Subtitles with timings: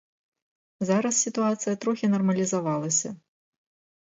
[0.89, 3.09] Зараз сітуацыя трохі нармалізавалася.